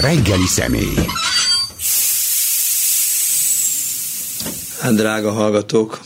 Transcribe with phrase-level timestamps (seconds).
[0.00, 0.94] Reggeli személy.
[4.80, 6.00] Hát drága hallgatók,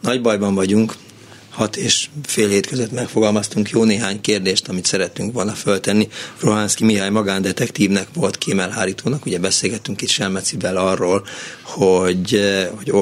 [0.00, 0.94] nagy bajban vagyunk,
[1.52, 6.08] hat és fél hét között megfogalmaztunk jó néhány kérdést, amit szerettünk volna föltenni.
[6.40, 11.26] Rohánszki Mihály magándetektívnek volt kémelhárítónak, ugye beszélgettünk itt Selmecivel arról,
[11.62, 12.92] hogy, eh, hogy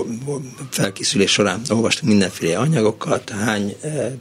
[0.70, 4.12] felkészülés során olvastunk mindenféle anyagokat, hány eh,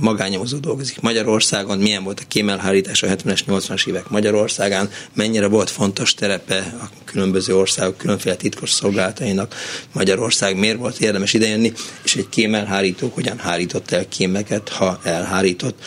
[0.00, 6.14] magányomozó dolgozik Magyarországon, milyen volt a kémelhárítás a 70-es, 80-as évek Magyarországán, mennyire volt fontos
[6.14, 9.54] terepe a különböző országok különféle titkos szolgálatainak
[9.92, 13.38] Magyarország, miért volt érdemes idejönni, és egy kémelhárító hogyan
[13.78, 15.82] hárított el kémeket, ha elhárított.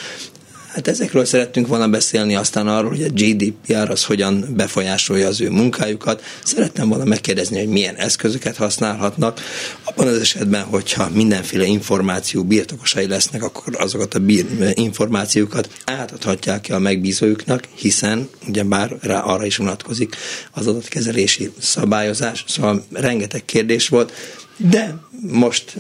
[0.68, 5.50] Hát ezekről szerettünk volna beszélni, aztán arról, hogy a GDPR az hogyan befolyásolja az ő
[5.50, 6.24] munkájukat.
[6.44, 9.40] Szerettem volna megkérdezni, hogy milyen eszközöket használhatnak.
[9.84, 16.72] Abban az esetben, hogyha mindenféle információ birtokosai lesznek, akkor azokat a bír, információkat átadhatják ki
[16.72, 20.16] a megbízójuknak, hiszen ugye már rá arra is vonatkozik
[20.52, 22.44] az adatkezelési szabályozás.
[22.48, 24.12] Szóval rengeteg kérdés volt,
[24.58, 24.96] de
[25.32, 25.78] most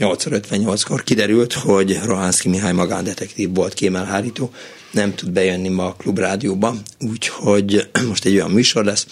[0.00, 4.50] 8.58-kor kiderült, hogy Rohanszki Mihály magándetektív volt kémelhárító,
[4.90, 9.06] nem tud bejönni ma a klubrádióba, úgyhogy most egy olyan műsor lesz,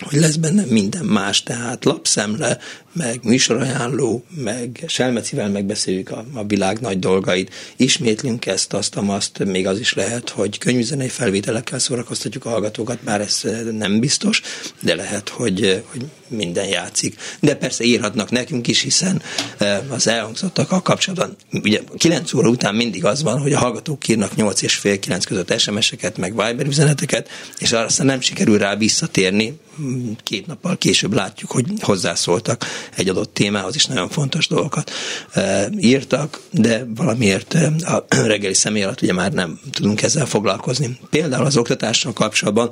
[0.00, 2.58] hogy lesz benne minden más, tehát lapszemle,
[2.92, 9.66] meg műsorajánló, meg Selmecivel megbeszéljük a, a világ nagy dolgait, ismétlünk ezt, azt, azt, még
[9.66, 14.42] az is lehet, hogy könyvzenei felvételekkel szórakoztatjuk a hallgatókat, bár ez eh, nem biztos,
[14.80, 17.16] de lehet, hogy, eh, hogy minden játszik.
[17.40, 19.22] De persze írhatnak nekünk is, hiszen
[19.58, 24.36] eh, az elhangzottak kapcsolatban, ugye 9 óra után mindig az van, hogy a hallgatók írnak
[24.36, 28.76] 8 és fél 9 között SMS-eket, meg Viber üzeneteket, és arra aztán nem sikerül rá
[28.76, 29.58] visszatérni,
[30.22, 32.64] két nappal később látjuk, hogy hozzászóltak
[32.96, 34.90] egy adott témához is nagyon fontos dolgokat
[35.32, 40.98] e, írtak, de valamiért e, a reggeli személy alatt ugye már nem tudunk ezzel foglalkozni.
[41.10, 42.70] Például az oktatással kapcsolatban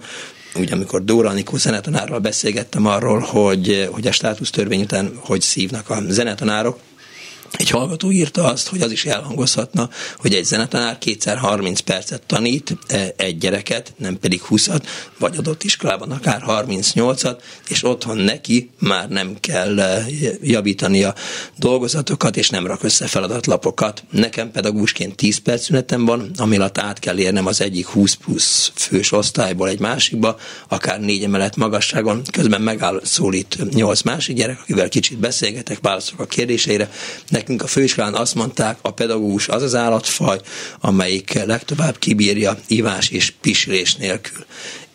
[0.54, 6.02] ugye amikor Dóra Anikó zenetanárral beszélgettem arról, hogy, hogy a státusztörvény után hogy szívnak a
[6.08, 6.78] zenetanárok,
[7.52, 12.76] egy hallgató írta azt, hogy az is elhangozhatna, hogy egy zenetanár kétszer 30 percet tanít
[12.86, 14.82] e, egy gyereket, nem pedig 20-at,
[15.18, 17.36] vagy adott iskolában akár 38-at,
[17.68, 20.04] és otthon neki már nem kell e,
[20.42, 21.14] javítani a
[21.56, 24.04] dolgozatokat, és nem rak össze feladatlapokat.
[24.10, 28.72] Nekem pedagógusként 10 perc szünetem van, ami alatt át kell érnem az egyik 20 plusz
[28.74, 30.38] fős osztályból egy másikba,
[30.68, 36.26] akár négy emelet magasságon, közben megáll szólít 8 másik gyerek, akivel kicsit beszélgetek, válaszolok a
[36.26, 36.90] kérdéseire,
[37.38, 40.40] Nekünk a főiskolán azt mondták, a pedagógus az az állatfaj,
[40.80, 44.44] amelyik legtovább kibírja ivás és pisilés nélkül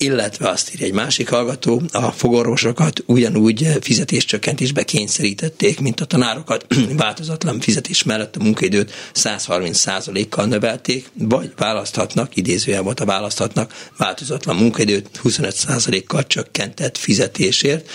[0.04, 6.66] illetve azt írja egy másik hallgató, a fogorvosokat ugyanúgy fizetéscsökkentésbe kényszerítették, mint a tanárokat,
[6.98, 16.28] változatlan fizetés mellett a munkaidőt 130%-kal növelték, vagy választhatnak, idézőjelben a választhatnak, változatlan munkaidőt 25%-kal
[16.28, 17.90] csökkentett fizetésért.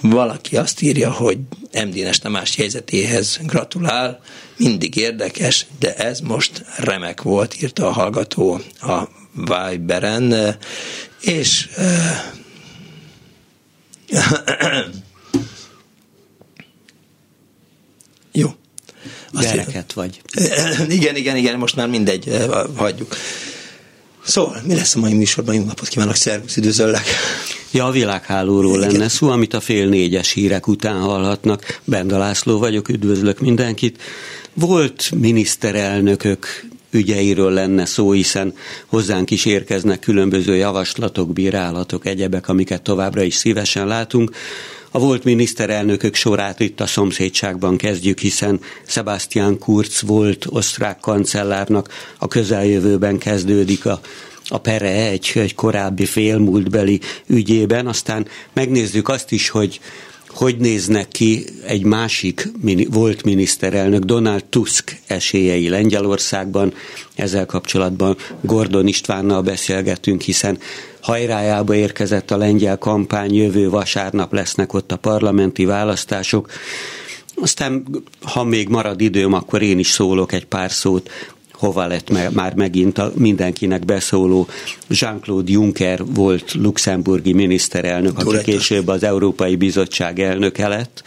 [0.00, 1.38] Valaki azt írja, hogy
[1.72, 4.20] MD-nes Tamás helyzetéhez gratulál,
[4.56, 10.56] mindig érdekes, de ez most remek volt, írta a hallgató a Viberen,
[11.20, 11.68] és
[18.32, 18.54] jó.
[19.32, 20.20] Azt vagy.
[20.88, 23.16] Igen, igen, igen, most már mindegy, hagyjuk.
[24.24, 25.54] Szóval, mi lesz a mai műsorban?
[25.54, 27.04] Jó napot kívánok, szervusz, üdvözöllek!
[27.70, 28.90] Ja, a világhálóról Igen.
[28.90, 31.80] lenne szó, amit a fél négyes hírek után hallhatnak.
[31.84, 34.02] Benda László vagyok, üdvözlök mindenkit.
[34.54, 38.54] Volt miniszterelnökök ügyeiről lenne szó, hiszen
[38.86, 44.30] hozzánk is érkeznek különböző javaslatok, bírálatok, egyebek, amiket továbbra is szívesen látunk.
[44.90, 52.28] A volt miniszterelnökök sorát itt a szomszédságban kezdjük, hiszen Sebastian Kurz volt osztrák kancellárnak a
[52.28, 54.00] közeljövőben kezdődik a
[54.52, 59.80] a pere egy, egy korábbi félmúltbeli ügyében, aztán megnézzük azt is, hogy
[60.34, 62.48] hogy néznek ki egy másik
[62.90, 66.72] volt miniszterelnök, Donald Tusk esélyei Lengyelországban.
[67.14, 70.58] Ezzel kapcsolatban Gordon Istvánnal beszélgetünk, hiszen
[71.00, 76.50] hajrájába érkezett a lengyel kampány, jövő vasárnap lesznek ott a parlamenti választások.
[77.34, 77.86] Aztán,
[78.22, 81.10] ha még marad időm, akkor én is szólok egy pár szót
[81.60, 84.46] hova lett me- már megint a mindenkinek beszóló
[84.88, 91.02] Jean-Claude Juncker volt luxemburgi miniszterelnök, aki később az Európai Bizottság elnöke lett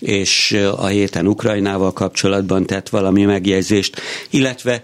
[0.00, 4.00] és a héten Ukrajnával kapcsolatban tett valami megjegyzést,
[4.30, 4.82] illetve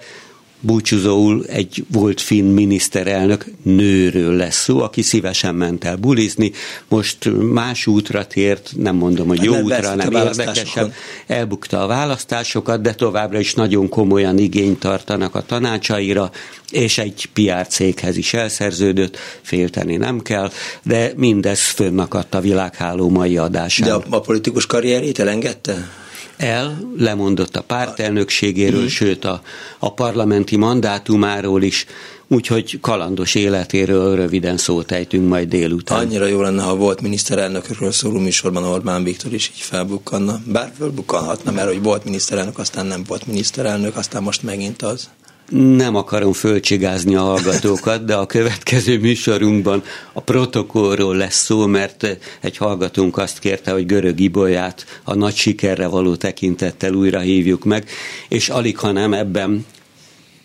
[0.65, 6.53] búcsúzóul egy volt finn miniszterelnök nőről lesz szó, aki szívesen ment el bulizni,
[6.89, 10.93] most más útra tért, nem mondom, hogy jó útra, nem érdekesebb,
[11.27, 16.31] elbukta a választásokat, de továbbra is nagyon komolyan igényt tartanak a tanácsaira,
[16.71, 20.51] és egy PR céghez is elszerződött, félteni nem kell,
[20.83, 23.89] de mindez fönnakadt a világháló mai adásán.
[23.89, 26.03] De a, a politikus karrierét elengedte?
[26.37, 28.87] El, lemondott a pártelnökségéről, mm.
[28.87, 29.43] sőt a,
[29.79, 31.87] a parlamenti mandátumáról is,
[32.29, 35.99] úgyhogy kalandos életéről röviden szót ejtünk majd délután.
[35.99, 40.41] Annyira jó lenne, ha volt miniszterelnökről szóló műsorban Orbán Viktor is így felbukkanna.
[40.45, 45.09] Bár fölbukkanhatna, mert hogy volt miniszterelnök, aztán nem volt miniszterelnök, aztán most megint az.
[45.49, 49.83] Nem akarom fölcsigázni a hallgatókat, de a következő műsorunkban
[50.13, 55.87] a protokollról lesz szó, mert egy hallgatónk azt kérte, hogy görög ibolyát a nagy sikerre
[55.87, 57.89] való tekintettel újra hívjuk meg,
[58.29, 59.67] és alig, ha nem ebben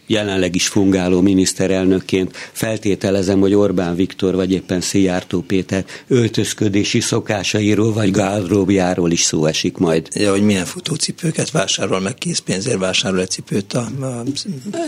[0.09, 8.11] jelenleg is fungáló miniszterelnökként feltételezem, hogy Orbán Viktor vagy éppen Szijjártó Péter öltözködési szokásairól vagy
[8.11, 10.07] gálróbjáról is szó esik majd.
[10.13, 14.23] Ja, hogy milyen futócipőket vásárol meg készpénzért vásárol egy cipőt a, a...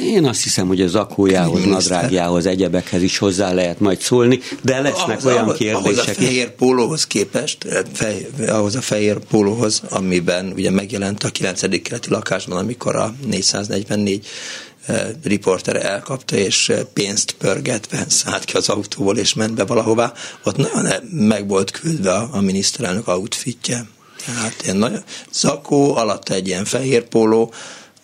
[0.03, 5.07] Én azt hiszem, hogy az akójához, nadrágjához, egyebekhez is hozzá lehet majd szólni, de lesznek
[5.07, 5.75] ahhoz, olyan kérdések.
[5.75, 11.81] Ahhoz a fehér pólóhoz képest, fej, ahhoz a fehér pólóhoz, amiben ugye megjelent a 9.
[11.81, 14.27] keleti lakásban, amikor a 444
[15.24, 20.13] riporter elkapta, és pénzt pörgetve szállt ki az autóból, és ment be valahová.
[20.44, 23.86] Ott nagyon meg volt küldve a, miniszterelnök outfitje.
[24.25, 27.54] Tehát ilyen nagy zakó, alatt egy ilyen fehér póló,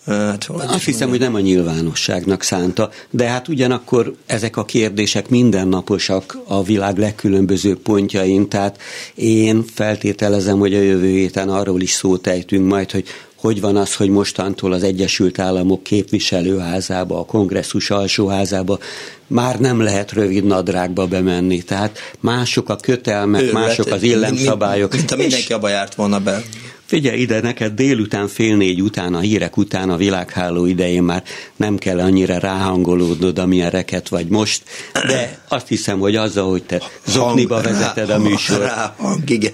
[0.08, 5.28] Hát, hogy Azt hiszem, hogy nem a nyilvánosságnak szánta, de hát ugyanakkor ezek a kérdések
[5.28, 8.78] mindennaposak a világ legkülönbözőbb pontjain, tehát
[9.14, 13.04] én feltételezem, hogy a jövő héten arról is szót ejtünk majd, hogy
[13.40, 18.78] hogy van az, hogy mostantól az Egyesült Államok képviselőházába, a kongresszus alsóházába
[19.26, 21.62] már nem lehet rövid nadrágba bemenni.
[21.62, 24.92] Tehát mások a kötelmek, Ő, mások az illemszabályok.
[24.92, 26.42] Mint, mint a mindenki abba járt volna be.
[26.86, 31.22] Figyelj ide, neked délután fél négy után, a hírek után, a világháló idején már
[31.56, 34.62] nem kell annyira ráhangolódnod, amilyen reket vagy most,
[34.92, 38.58] de azt hiszem, hogy azzal, hogy te zokniba vezeted a műsor.
[38.58, 39.52] Ráhang, igen.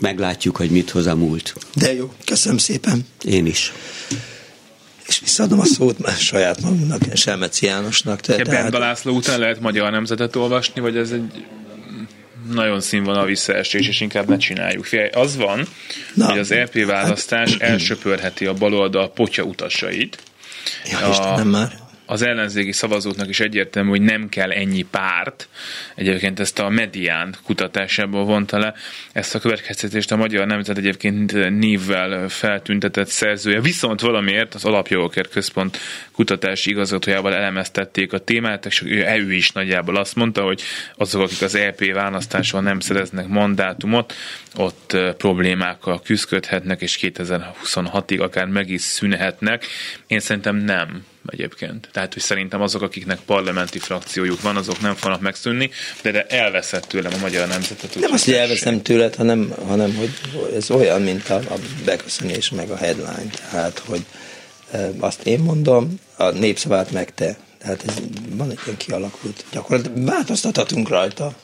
[0.00, 1.54] Meglátjuk, hogy mit hoz a múlt.
[1.74, 3.06] De jó, köszönöm szépen.
[3.24, 3.72] Én is.
[5.06, 8.20] És visszaadom a szót már saját magunknak, Selmeci Jánosnak.
[8.20, 8.62] Te, tehát...
[8.62, 11.44] Benda László után lehet magyar nemzetet olvasni, vagy ez egy
[12.52, 14.84] nagyon színvonal visszaesés, és inkább ne csináljuk.
[14.84, 15.68] Figyelj, az van,
[16.14, 17.60] Na, hogy az LP választás hát...
[17.60, 20.18] elsöpörheti a baloldal potya utasait.
[20.90, 21.81] Ja, a, Istenem már
[22.12, 25.48] az ellenzéki szavazóknak is egyértelmű, hogy nem kell ennyi párt.
[25.94, 28.74] Egyébként ezt a Medián kutatásából vonta le.
[29.12, 33.60] Ezt a következtetést a Magyar Nemzet egyébként névvel feltüntetett szerzője.
[33.60, 35.78] Viszont valamiért az Alapjogokért Központ
[36.12, 40.62] kutatási igazgatójával elemeztették a témát, és ő is nagyjából azt mondta, hogy
[40.96, 44.14] azok, akik az EP választáson nem szereznek mandátumot,
[44.56, 49.66] ott problémákkal küzdködhetnek, és 2026-ig akár meg is szűnhetnek.
[50.06, 51.88] Én szerintem nem egyébként.
[51.92, 55.70] Tehát, hogy szerintem azok, akiknek parlamenti frakciójuk van, azok nem fognak megszűnni,
[56.02, 57.94] de, de elveszett tőlem a magyar nemzetet.
[58.00, 60.10] Nem azt, hogy elveszem tőled, hanem, hanem hogy
[60.54, 61.54] ez olyan, mint a, a
[61.84, 63.30] beköszönés meg a headline.
[63.50, 64.04] Tehát, hogy
[64.70, 67.36] e, azt én mondom, a népszavát meg te.
[67.58, 67.94] Tehát ez
[68.30, 69.44] van egy ilyen kialakult.
[69.52, 71.34] Gyakorlatilag változtathatunk rajta.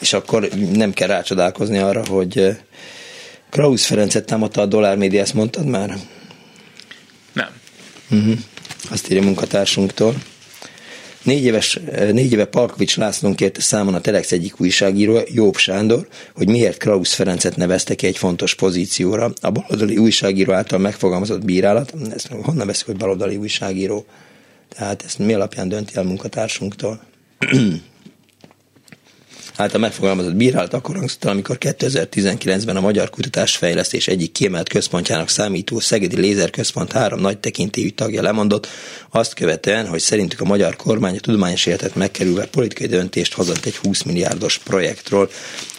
[0.00, 2.56] És akkor nem kell rácsodálkozni arra, hogy
[3.50, 5.96] Krausz Ferencet támadta a dollár média, ezt mondtad már?
[7.32, 7.50] Nem.
[8.10, 8.38] Uh-huh
[8.90, 10.14] azt írja munkatársunktól.
[11.22, 11.80] Négy, éves,
[12.12, 17.14] négy éve Palkovics Lászlón kérte számon a Telex egyik újságíró, Jobb Sándor, hogy miért Krausz
[17.14, 19.32] Ferencet nevezte ki egy fontos pozícióra.
[19.40, 24.06] A baloldali újságíró által megfogalmazott bírálat, ezt honnan veszik, hogy baloldali újságíró?
[24.68, 27.00] Tehát ezt mi alapján dönti el munkatársunktól?
[29.56, 36.16] által megfogalmazott bírálat akkor hangzott, amikor 2019-ben a Magyar Kutatásfejlesztés egyik kiemelt központjának számító Szegedi
[36.16, 38.68] Lézerközpont három nagy tekintélyű tagja lemondott,
[39.10, 43.76] azt követően, hogy szerintük a magyar kormány a tudományos életet megkerülve politikai döntést hozott egy
[43.76, 45.30] 20 milliárdos projektről.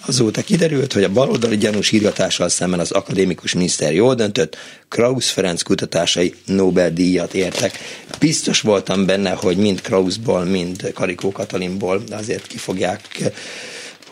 [0.08, 4.58] Azóta kiderült, hogy a baloldali gyanús írgatással szemben az akadémikus miniszter jól döntött,
[4.90, 7.80] Krausz Ferenc kutatásai Nobel-díjat értek.
[8.20, 13.32] Biztos voltam benne, hogy mind Krauszból, mind Karikó Katalinból azért ki fogják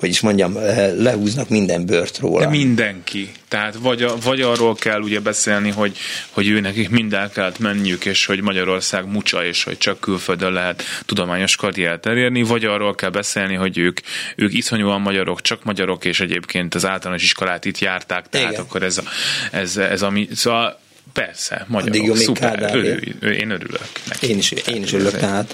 [0.03, 2.39] hogy is mondjam, eh, lehúznak minden bört róla.
[2.39, 3.31] De mindenki.
[3.47, 5.97] Tehát vagy, a, vagy arról kell ugye beszélni, hogy,
[6.29, 10.51] hogy ő nekik mind el kellett menniük, és hogy Magyarország mucsa, és hogy csak külföldön
[10.51, 13.99] lehet tudományos karriert elérni, vagy arról kell beszélni, hogy ők,
[14.35, 18.61] ők iszonyúan magyarok, csak magyarok, és egyébként az általános iskolát itt járták, tehát Igen.
[18.61, 19.03] akkor ez, a,
[19.51, 20.27] ez, ez ami...
[20.35, 20.81] Szóval
[21.13, 22.97] Persze, magyarok, szuper, örül,
[23.33, 24.27] én örülök neki.
[24.27, 25.53] Én is, én is örülök, tehát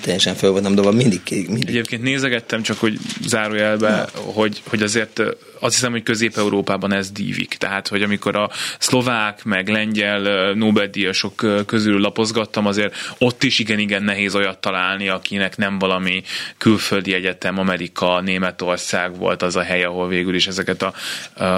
[0.00, 1.68] teljesen fel voltam dobva, mindig, mindig.
[1.68, 5.22] Egyébként nézegettem csak, hogy zárójelbe, hogy, hogy azért
[5.60, 7.54] azt hiszem, hogy Közép-Európában ez dívik.
[7.54, 14.34] Tehát, hogy amikor a szlovák, meg lengyel Nobel-díjasok közül lapozgattam, azért ott is igen-igen nehéz
[14.34, 16.22] olyat találni, akinek nem valami
[16.58, 20.92] külföldi egyetem, Amerika, Németország volt az a hely, ahol végül is ezeket a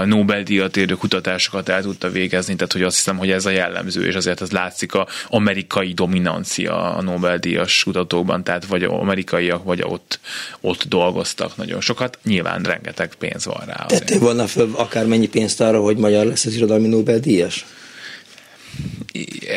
[0.05, 2.55] Nobel-díjat érő kutatásokat el tudta végezni.
[2.55, 6.95] Tehát, hogy azt hiszem, hogy ez a jellemző, és azért az látszik a amerikai dominancia
[6.95, 10.21] a Nobel-díjas kutatókban, tehát vagy amerikaiak, vagy ott,
[10.61, 12.19] ott dolgoztak nagyon sokat.
[12.23, 16.55] Nyilván rengeteg pénz van rá Tettél volna föl akármennyi pénzt arra, hogy magyar lesz az
[16.55, 17.67] irodalmi Nobel-díjas?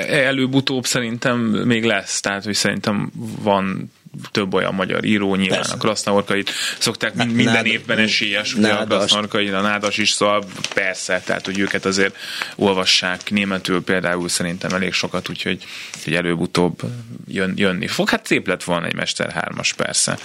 [0.10, 3.12] Előbb-utóbb szerintem még lesz, tehát hogy szerintem
[3.42, 3.92] van
[4.32, 5.74] több olyan magyar író, nyilván Persze.
[5.74, 10.44] a Krasznaorkait szokták Ná, minden nád, évben esélyes, ugye a Krasznaorkai, a Nádas is, szóval
[10.74, 12.16] persze, tehát hogy őket azért
[12.56, 15.66] olvassák németül például szerintem elég sokat, úgyhogy
[16.04, 16.82] hogy előbb-utóbb
[17.28, 18.10] jön, jönni fog.
[18.10, 20.18] Hát szép lett volna egy Mester hármas persze.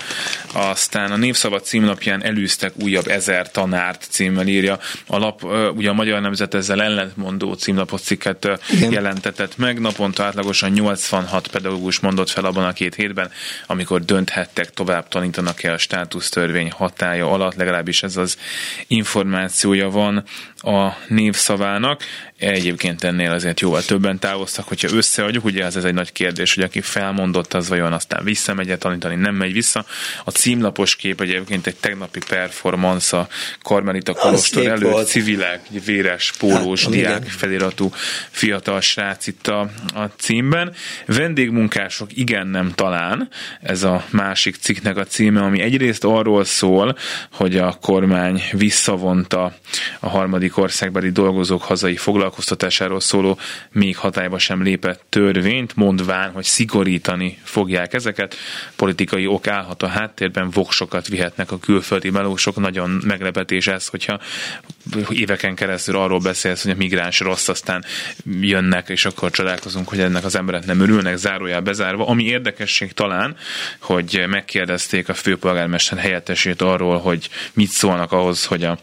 [0.52, 4.78] Aztán a Névszabad címlapján elűztek újabb ezer tanárt címmel írja.
[5.06, 8.92] A lap, ugye a Magyar Nemzet ezzel ellentmondó címlapot cikket Igen.
[8.92, 9.80] jelentetett meg.
[9.80, 13.30] Naponta átlagosan 86 pedagógus mondott fel abban a két hétben,
[13.78, 18.38] amikor dönthettek, tovább tanítanak-e a státusztörvény hatája alatt, legalábbis ez az
[18.86, 20.24] információja van
[20.58, 22.02] a névszavának.
[22.38, 26.64] Egyébként ennél azért jóval többen távoztak, hogyha összeadjuk, ugye ez, ez egy nagy kérdés, hogy
[26.64, 29.84] aki felmondott, az vajon aztán visszamegy tanítani, nem megy vissza.
[30.24, 33.28] A címlapos kép egyébként egy tegnapi performance a
[33.62, 35.08] Karmelita Kolostor előtt, volt.
[35.08, 37.30] civilek, véres, pólós, hát, diák igen.
[37.30, 37.90] feliratú
[38.30, 39.60] fiatal srác itt a,
[39.94, 40.74] a címben.
[41.06, 43.28] Vendégmunkások igen, nem talán,
[43.62, 46.96] ez a másik cikknek a címe, ami egyrészt arról szól,
[47.32, 49.56] hogy a kormány visszavonta
[50.00, 53.38] a harmadik országbeli dolgozók hazai foglalkoztatásáról szóló
[53.70, 58.36] még hatályba sem lépett törvényt, mondván, hogy szigorítani fogják ezeket.
[58.76, 62.56] Politikai ok állhat a háttérben, voksokat vihetnek a külföldi melósok.
[62.56, 64.20] Nagyon meglepetés ez, hogyha
[65.10, 67.84] éveken keresztül arról beszélsz, hogy a migráns rossz, aztán
[68.40, 72.06] jönnek, és akkor csodálkozunk, hogy ennek az emberek nem örülnek, zárójá bezárva.
[72.06, 73.36] Ami érdekesség talán,
[73.78, 78.78] hogy megkérdezték a főpolgármester helyettesét arról, hogy mit szólnak ahhoz, hogy a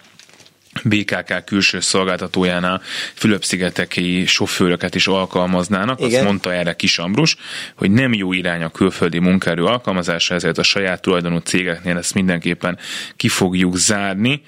[0.83, 2.81] BKK külső szolgáltatójánál
[3.13, 5.99] Fülöp-szigeteki sofőröket is alkalmaznának.
[5.99, 6.13] Igen.
[6.13, 7.37] Azt mondta erre Kis Ambrus,
[7.75, 12.77] hogy nem jó irány a külföldi munkaerő alkalmazása, ezért a saját tulajdonú cégeknél ezt mindenképpen
[13.15, 14.41] ki fogjuk zárni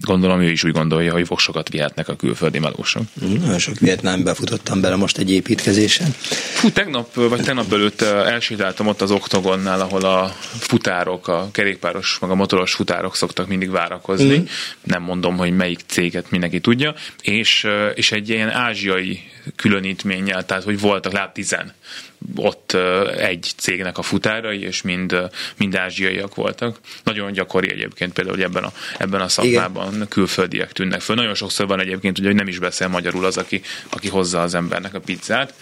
[0.00, 3.02] gondolom ő is úgy gondolja, hogy voksokat vihetnek a külföldi melósok.
[3.14, 6.10] Nagyon sok Vietnámba futottam bele most egy építkezésen.
[6.52, 12.30] Fú, tegnap, vagy tegnap előtt elsétáltam ott az oktogonnál, ahol a futárok, a kerékpáros, meg
[12.30, 14.36] a motoros futárok szoktak mindig várakozni.
[14.36, 14.44] Mm.
[14.82, 16.94] Nem mondom, hogy melyik céget mindenki tudja.
[17.22, 19.20] És, és egy ilyen ázsiai
[19.56, 21.74] különítménnyel, tehát hogy voltak lát tizen
[22.36, 22.76] ott
[23.16, 25.16] egy cégnek a futárai, és mind,
[25.56, 26.80] mind ázsiaiak voltak.
[27.02, 30.08] Nagyon gyakori egyébként például, ebben a, ebben a szakmában Igen.
[30.08, 31.16] külföldiek tűnnek föl.
[31.16, 34.94] Nagyon sokszor van egyébként, hogy nem is beszél magyarul az, aki, aki hozza az embernek
[34.94, 35.54] a pizzát.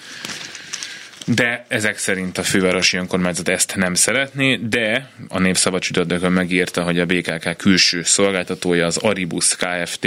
[1.29, 6.99] De ezek szerint a fővárosi önkormányzat ezt nem szeretné, de a Népszabad csütörtökön megírta, hogy
[6.99, 10.07] a BKK külső szolgáltatója az Aribus Kft.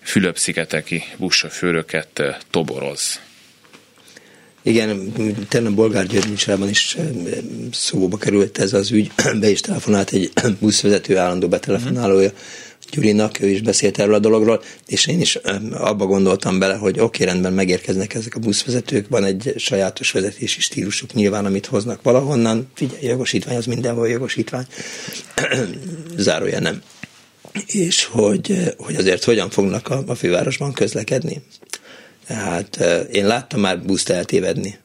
[0.00, 3.20] Fülöp-szigeteki buszsofőröket toboroz.
[4.62, 5.12] Igen,
[5.48, 6.96] tegnap Bolgár György is
[7.72, 12.32] szóba került ez az ügy, be is telefonált egy buszvezető állandó betelefonálója
[12.90, 15.34] Gyurinak, ő is beszélt erről a dologról, és én is
[15.72, 21.12] abba gondoltam bele, hogy oké, rendben megérkeznek ezek a buszvezetők, van egy sajátos vezetési stílusuk
[21.12, 24.66] nyilván, amit hoznak valahonnan, figyelj, jogosítvány, az mindenhol jogosítvány,
[26.16, 26.82] zárója nem.
[27.66, 31.42] És hogy, hogy azért hogyan fognak a, a fővárosban közlekedni.
[32.30, 32.76] Tehát
[33.12, 34.78] én láttam már buszt eltévedni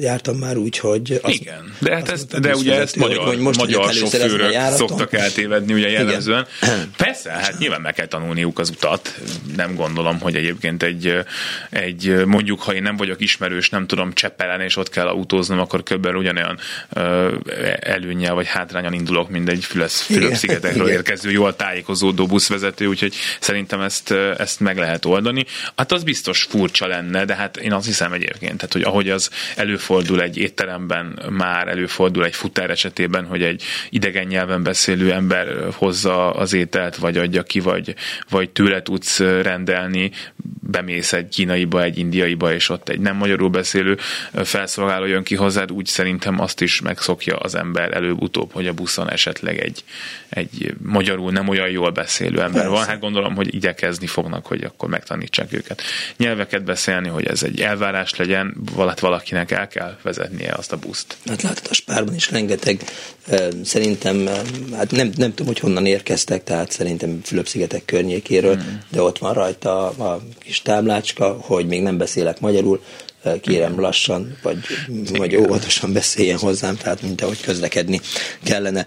[0.00, 1.20] jártam már úgy, hogy...
[1.22, 5.72] Az, Igen, de, hát ezt, de ugye ezt magyar, hogy most magyar sofőrök szoktak eltévedni
[5.72, 6.46] ugye jellemzően.
[6.62, 6.90] Igen.
[6.96, 9.20] Persze, hát nyilván meg kell tanulniuk az utat.
[9.56, 11.18] Nem gondolom, hogy egyébként egy,
[11.70, 15.82] egy mondjuk, ha én nem vagyok ismerős, nem tudom cseppelen, és ott kell autóznom, akkor
[15.82, 16.06] kb.
[16.06, 16.58] ugyanolyan
[17.80, 24.60] előnyel vagy hátrányan indulok, mint egy Fülöp-szigetekről érkező, jól tájékozódó buszvezető, úgyhogy szerintem ezt, ezt
[24.60, 25.46] meg lehet oldani.
[25.76, 29.30] Hát az biztos furcsa lenne, de hát én azt hiszem egyébként, tehát, hogy ahogy az
[29.56, 35.68] elő előfordul egy étteremben, már előfordul egy futár esetében, hogy egy idegen nyelven beszélő ember
[35.74, 37.94] hozza az ételt, vagy adja ki, vagy,
[38.28, 40.10] vagy tőle tudsz rendelni
[40.72, 43.98] bemész egy kínaiba, egy indiaiba, és ott egy nem magyarul beszélő
[44.32, 49.10] felszolgáló jön ki hozzád, úgy szerintem azt is megszokja az ember előbb-utóbb, hogy a buszon
[49.10, 49.84] esetleg egy,
[50.28, 52.68] egy magyarul nem olyan jól beszélő ember Persze.
[52.68, 52.84] van.
[52.86, 55.82] Hát gondolom, hogy igyekezni fognak, hogy akkor megtanítsák őket.
[56.16, 58.56] Nyelveket beszélni, hogy ez egy elvárás legyen,
[59.00, 61.16] valakinek el kell vezetnie azt a buszt.
[61.26, 62.84] Hát látod, a spárban is rengeteg
[63.64, 64.26] szerintem,
[64.72, 68.74] hát nem, nem tudom, hogy honnan érkeztek, tehát szerintem Fülöp-szigetek környékéről, mm.
[68.88, 72.82] de ott van rajta a kis táblácska, hogy még nem beszélek magyarul,
[73.40, 74.58] kérem lassan, vagy,
[75.12, 78.00] vagy óvatosan beszéljen hozzám, tehát mint ahogy közlekedni
[78.42, 78.86] kellene.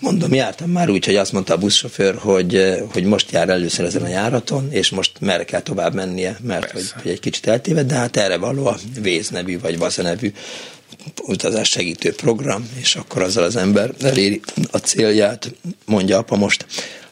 [0.00, 4.02] Mondom, jártam már úgy, hogy azt mondta a buszsofőr, hogy, hogy most jár először ezen
[4.02, 7.94] a járaton, és most merre kell tovább mennie, mert hogy, hogy egy kicsit eltéved, de
[7.94, 10.32] hát erre való a Véz nevű, vagy Vaza nevű
[11.22, 14.40] utazás segítő program, és akkor azzal az ember eléri
[14.70, 16.66] a célját, mondja apa most.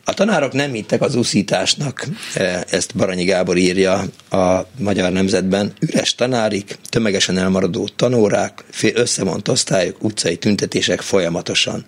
[0.04, 5.72] A tanárok nem hittek az úszításnak, e, ezt Baranyi Gábor írja a Magyar Nemzetben.
[5.80, 8.64] Üres tanárik, tömegesen elmaradó tanórák,
[8.94, 11.86] összevont osztályok, utcai tüntetések folyamatosan.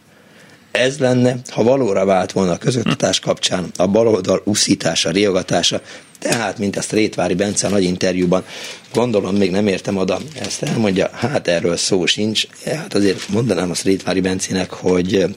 [0.79, 5.81] Ez lenne, ha valóra vált volna a közoktatás kapcsán a baloldal úszítása, riogatása,
[6.19, 8.45] tehát, mint ezt Rétvári Bence a nagy interjúban,
[8.93, 12.47] gondolom még nem értem oda, ezt elmondja, hát erről szó sincs.
[12.65, 15.37] Hát azért mondanám azt Rétvári Bencének, hogy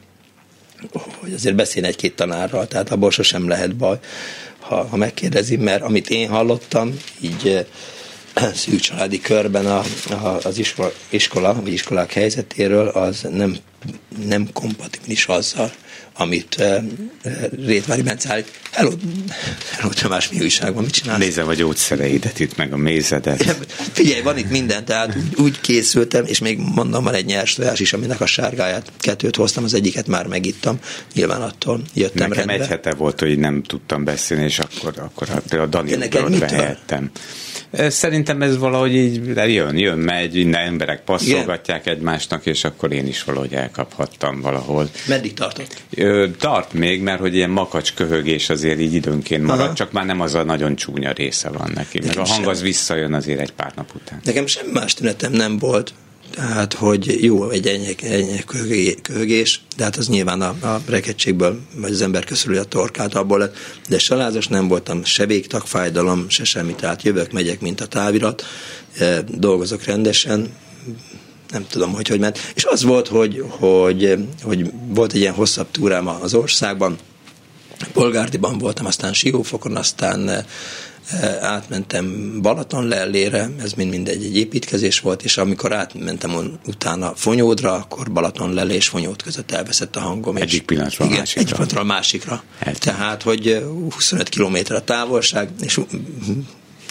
[1.19, 4.00] hogy azért beszél egy-két tanárral, tehát abból sosem lehet baj,
[4.60, 7.65] ha, ha megkérdezi, mert amit én hallottam, így
[8.53, 13.55] szűk családi körben a, a, az iskola, iskola, vagy iskolák helyzetéről, az nem,
[14.25, 15.71] nem kompatibilis azzal,
[16.13, 16.83] amit uh,
[17.65, 18.51] Rétvári Bence állít.
[18.71, 18.91] Hello,
[19.71, 21.19] hello Tamás, mi újság van, mit csinálsz?
[21.19, 23.43] Nézem a gyógyszereidet itt, meg a mézedet.
[23.91, 27.79] Figyelj, van itt minden, tehát úgy, úgy készültem, és még mondom, van egy nyers tojás
[27.79, 30.79] is, aminek a sárgáját kettőt hoztam, az egyiket már megittam,
[31.13, 32.63] nyilván attól jöttem Nekem rendbe.
[32.63, 37.11] egy hete volt, hogy nem tudtam beszélni, és akkor, akkor a Danielből vehettem.
[37.72, 41.98] Szerintem ez valahogy így jön, jön, megy, innen emberek passzolgatják Igen.
[41.98, 44.90] egymásnak, és akkor én is valahogy elkaphattam valahol.
[45.08, 45.82] Meddig tartott?
[46.38, 49.74] tart még, mert hogy ilyen makacs köhögés azért így időnként marad, Aha.
[49.74, 52.00] csak már nem az a nagyon csúnya része van neki.
[52.00, 52.50] Nekem meg a hang sem.
[52.50, 54.20] az visszajön azért egy pár nap után.
[54.24, 55.94] Nekem sem más tünetem nem volt,
[56.31, 58.43] tehát, hogy jó, egy enyhe, enyhe
[59.01, 63.38] köhögés, de hát az nyilván a, a rekedtségből, vagy az ember köszönő a torkát abból
[63.38, 63.55] lett,
[63.89, 68.43] de se nem voltam, se végtagfájdalom, se semmi, tehát jövök, megyek, mint a távirat,
[69.27, 70.50] dolgozok rendesen,
[71.51, 72.51] nem tudom, hogy hogy ment.
[72.55, 76.97] És az volt, hogy, hogy, hogy volt egy ilyen hosszabb túrám az országban,
[77.94, 80.46] Polgárdiban voltam, aztán Siófokon, aztán eh,
[81.42, 88.11] átmentem Balaton lellére, ez mind mindegy egy építkezés volt, és amikor átmentem utána Fonyódra, akkor
[88.11, 90.35] Balaton lele és Fonyód között elveszett a hangom.
[90.35, 91.42] Egyik pillanatról igen, másikra.
[91.42, 92.44] Egyik pillanatról másikra.
[92.59, 92.75] El.
[92.75, 95.79] Tehát, hogy 25 km a távolság, és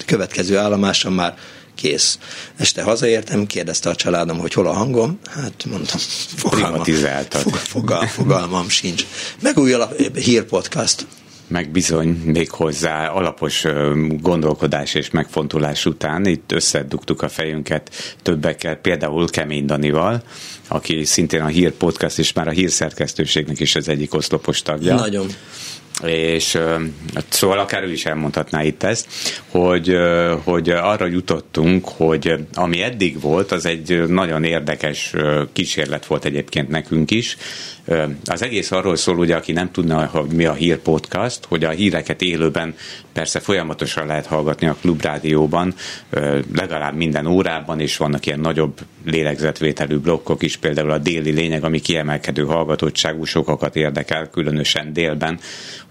[0.07, 1.37] következő állomáson már
[1.75, 2.19] kész.
[2.57, 5.99] Este hazaértem, kérdezte a családom, hogy hol a hangom, hát mondtam,
[6.37, 6.83] fogalmam,
[7.53, 9.07] fogal, fogalmam sincs.
[9.41, 11.07] Megújul a hírpodcast,
[11.51, 13.67] meg bizony még hozzá alapos
[14.21, 20.23] gondolkodás és megfontolás után itt összedugtuk a fejünket többekkel, például Kemény Danival,
[20.69, 24.95] aki szintén a Hír Podcast és már a hírszerkesztőségnek is az egyik oszlopos tagja.
[24.95, 25.27] Nagyon
[26.07, 26.59] és
[27.29, 29.09] szóval akár ő is elmondhatná itt ezt,
[29.49, 29.97] hogy,
[30.45, 35.13] hogy arra jutottunk, hogy ami eddig volt, az egy nagyon érdekes
[35.53, 37.37] kísérlet volt egyébként nekünk is.
[38.25, 41.71] Az egész arról szól, ugye, aki nem tudna, hogy mi a hír podcast, hogy a
[41.71, 42.75] híreket élőben
[43.13, 45.75] persze folyamatosan lehet hallgatni a klubrádióban,
[46.55, 51.81] legalább minden órában, és vannak ilyen nagyobb lélegzetvételű blokkok is, például a déli lényeg, ami
[51.81, 55.39] kiemelkedő hallgatottságú, sokakat érdekel, különösen délben,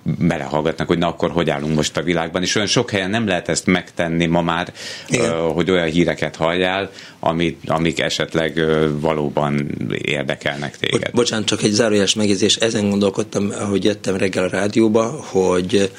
[0.03, 3.49] belehallgatnak, hogy na akkor hogy állunk most a világban, és olyan sok helyen nem lehet
[3.49, 4.73] ezt megtenni ma már,
[5.09, 5.39] Igen.
[5.39, 8.65] hogy olyan híreket halljál, amit, amik esetleg
[8.99, 11.01] valóban érdekelnek téged.
[11.01, 15.91] Bo- bocsánat, csak egy zárójeles megjegyzés, ezen gondolkodtam, ahogy jöttem reggel a rádióba, hogy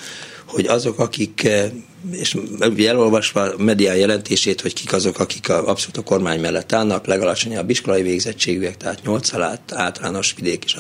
[0.51, 1.71] hogy azok, akik, eh,
[2.11, 2.37] és
[2.79, 7.71] elolvasva a medián jelentését, hogy kik azok, akik a, abszolút a kormány mellett állnak, legalacsonyabb
[7.71, 10.77] iskolai végzettségűek, tehát nyolc alát, általános vidék, és,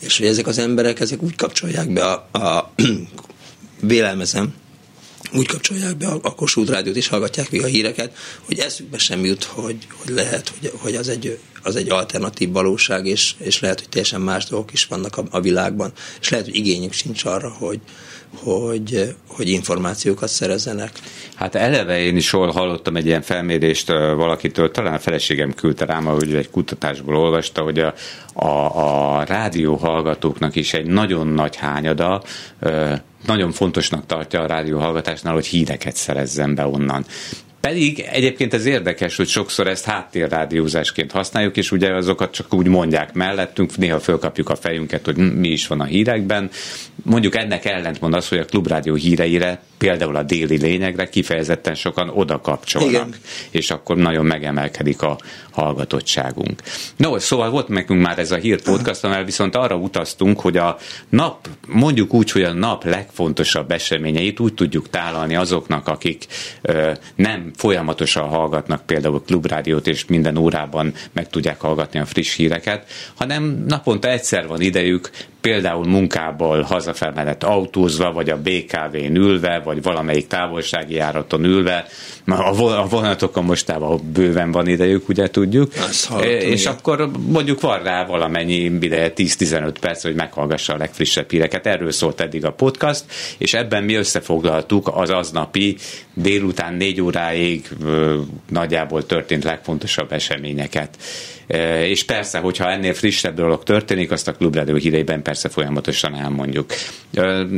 [0.00, 2.72] és hogy ezek az emberek, ezek úgy kapcsolják be a, a
[3.92, 4.54] vélelmezem,
[5.34, 9.24] úgy kapcsolják be a, a Kossuth rádiót és hallgatják még a híreket, hogy eszükbe sem
[9.24, 13.78] jut, hogy, hogy lehet, hogy, hogy az egy az egy alternatív valóság, és, és lehet,
[13.78, 17.50] hogy teljesen más dolgok is vannak a, a világban, és lehet, hogy igényük sincs arra,
[17.58, 17.80] hogy,
[18.36, 20.92] hogy, hogy információkat szerezzenek.
[21.34, 26.04] Hát eleve én is hol hallottam egy ilyen felmérést valakitől, talán a feleségem küldte rám,
[26.04, 27.94] hogy egy kutatásból olvasta, hogy a,
[28.32, 32.22] a, a rádió hallgatóknak is egy nagyon nagy hányada
[33.26, 37.04] nagyon fontosnak tartja a rádióhallgatásnál, hogy híreket szerezzen be onnan.
[37.68, 43.12] Pedig egyébként ez érdekes, hogy sokszor ezt háttérrádiózásként használjuk, és ugye azokat csak úgy mondják
[43.12, 46.50] mellettünk, néha fölkapjuk a fejünket, hogy mi is van a hírekben.
[47.02, 52.40] Mondjuk ennek ellentmond az, hogy a klubrádió híreire például a déli lényegre kifejezetten sokan oda
[52.40, 53.14] kapcsolnak, Igen.
[53.50, 55.18] és akkor nagyon megemelkedik a
[55.50, 56.62] hallgatottságunk.
[56.96, 60.76] No, szóval volt nekünk már ez a hír podcast, amely viszont arra utaztunk, hogy a
[61.08, 66.26] nap, mondjuk úgy, hogy a nap legfontosabb eseményeit úgy tudjuk tálalni azoknak, akik
[66.62, 72.90] ö, nem folyamatosan hallgatnak például klubrádiót, és minden órában meg tudják hallgatni a friss híreket,
[73.14, 75.10] hanem naponta egyszer van idejük
[75.42, 81.86] például munkából hazafelmenet autózva, vagy a BKV-n ülve, vagy valamelyik távolsági járaton ülve,
[82.26, 85.72] a vonatokon mostában bőven van idejük, ugye tudjuk,
[86.08, 86.72] hallottam, és igen.
[86.72, 91.66] akkor mondjuk van rá valamennyi ideje, 10-15 perc, hogy meghallgassa a legfrissebb híreket.
[91.66, 93.04] Erről szólt eddig a podcast,
[93.38, 95.76] és ebben mi összefoglaltuk az aznapi
[96.14, 97.68] délután négy óráig
[98.48, 100.96] nagyjából történt legfontosabb eseményeket.
[101.82, 106.72] És persze, hogyha ennél frissebb dolog történik, azt a klubrádió híreiben persze folyamatosan elmondjuk.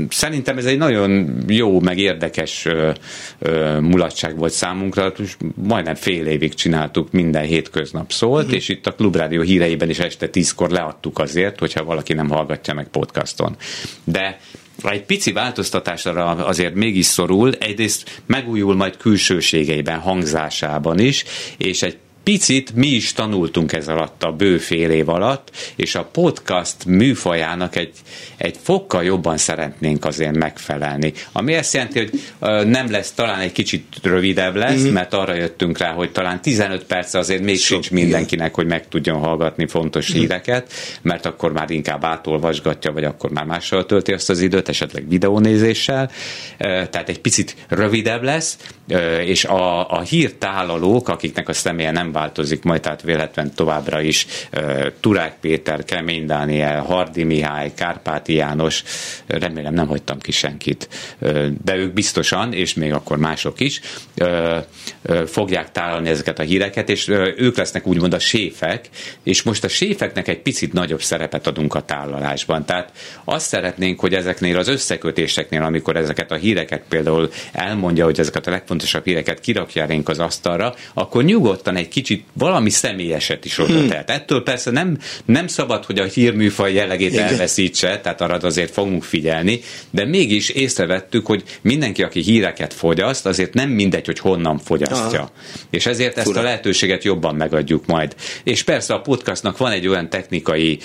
[0.09, 2.69] Szerintem ez egy nagyon jó, meg érdekes
[3.81, 5.13] mulatság volt számunkra,
[5.55, 8.53] majdnem fél évig csináltuk, minden hétköznap szólt, mm.
[8.53, 12.89] és itt a klubrádió híreiben is este tízkor leadtuk azért, hogyha valaki nem hallgatja meg
[12.89, 13.57] podcaston.
[14.05, 14.39] De
[14.83, 21.25] egy pici változtatásra azért mégis szorul, egyrészt megújul majd külsőségeiben, hangzásában is,
[21.57, 26.05] és egy picit mi is tanultunk ez alatt a bő fél év alatt, és a
[26.05, 27.93] podcast műfajának egy,
[28.45, 31.13] egy fokkal jobban szeretnénk azért megfelelni.
[31.33, 32.21] Ami azt jelenti, hogy
[32.69, 34.93] nem lesz, talán egy kicsit rövidebb lesz, mm-hmm.
[34.93, 38.55] mert arra jöttünk rá, hogy talán 15 perc azért még Sok, sincs mindenkinek, igen.
[38.55, 40.21] hogy meg tudjon hallgatni fontos mm-hmm.
[40.21, 45.09] híreket, mert akkor már inkább átolvasgatja, vagy akkor már mással tölti azt az időt, esetleg
[45.09, 46.11] videónézéssel.
[46.59, 48.59] Tehát egy picit rövidebb lesz,
[49.25, 54.27] és a, a hírtálalók, akiknek a személye nem változik majd, tehát véletlen továbbra is
[55.01, 58.83] Turák Péter, Kemény Dániel, Hardi Mihály, Kárpáti János,
[59.27, 60.89] remélem nem hagytam ki senkit,
[61.65, 63.81] de ők biztosan, és még akkor mások is,
[65.27, 68.89] fogják tálalni ezeket a híreket, és ők lesznek úgymond a séfek,
[69.23, 72.65] és most a séfeknek egy picit nagyobb szerepet adunk a tálalásban.
[72.65, 72.93] Tehát
[73.25, 78.51] azt szeretnénk, hogy ezeknél az összekötéseknél, amikor ezeket a híreket például elmondja, hogy ezeket a
[78.51, 83.89] legfontosabb híreket kirakjárénk az asztalra, akkor nyugodtan egy kicsit valami személyeset is oda hmm.
[83.89, 84.11] tehet.
[84.11, 89.61] Ettől persze nem, nem szabad, hogy a hírműfaj jellegét elveszítse, tehát arra azért fogunk figyelni,
[89.91, 95.19] de mégis észrevettük, hogy mindenki, aki híreket fogyaszt, azért nem mindegy, hogy honnan fogyasztja.
[95.19, 95.31] Aha.
[95.71, 96.41] És ezért ezt Fura.
[96.41, 98.15] a lehetőséget jobban megadjuk majd.
[98.45, 100.79] És persze a podcastnak van egy olyan technikai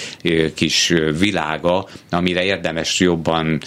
[0.54, 3.62] kis világa, amire érdemes jobban,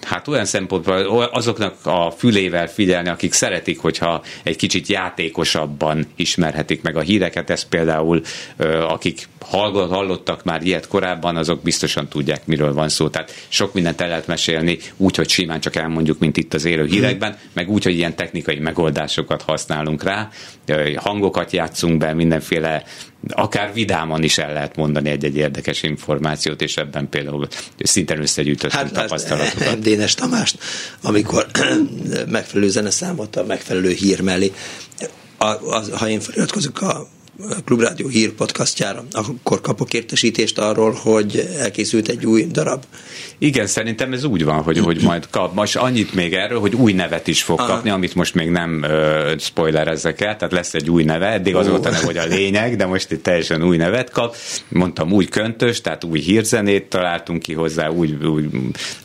[0.00, 6.96] hát olyan szempontból azoknak a fülével figyelni, akik szeretik, hogyha egy kicsit játékosabban ismerhetik meg
[6.96, 7.50] a híreket.
[7.50, 8.22] Ez például,
[8.88, 13.08] akik hallottak már ilyet korábban, azok biztosan tudják, miről van szó.
[13.08, 16.86] Tehát sok mindent el lehet mesélni, úgy, hogy simán csak elmondjuk, mint itt az élő
[16.86, 20.28] hírekben, meg úgy, hogy ilyen technikai megoldásokat használunk rá,
[20.96, 22.82] hangokat játszunk be, mindenféle
[23.28, 28.92] akár vidáman is el lehet mondani egy-egy érdekes információt, és ebben például szinten összegyűjtöttünk hát,
[28.92, 29.78] tapasztalatokat.
[29.78, 30.58] Dénes Tamást,
[31.02, 31.46] amikor
[32.28, 34.52] megfelelő zeneszámot a megfelelő hír mellé,
[35.38, 37.08] a, a, ha én feliratkozok a
[37.64, 42.84] Klubrádió hír podcastjára, akkor kapok értesítést arról, hogy elkészült egy új darab.
[43.38, 45.54] Igen, szerintem ez úgy van, hogy, hogy majd kap.
[45.54, 47.68] Most annyit még erről, hogy új nevet is fog Aha.
[47.68, 51.68] kapni, amit most még nem uh, spoilerezzek el, tehát lesz egy új neve, eddig az
[51.68, 54.36] volt a neve, hogy a lényeg, de most itt teljesen új nevet kap.
[54.68, 58.16] Mondtam új köntös, tehát új hírzenét találtunk ki hozzá, új...
[58.22, 58.48] új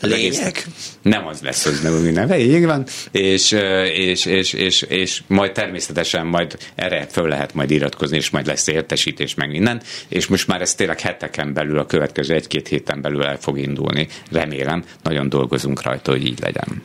[0.02, 0.46] lényeg?
[0.46, 3.52] Egész, nem az lesz az új neve, így van, és,
[3.96, 8.68] és, és, és, és majd természetesen majd erre föl lehet majd iratkozni, és majd lesz
[8.68, 13.24] értesítés, meg minden, és most már ez tényleg heteken belül, a következő egy-két héten belül
[13.24, 14.08] el fog indulni.
[14.32, 16.82] Remélem, nagyon dolgozunk rajta, hogy így legyen.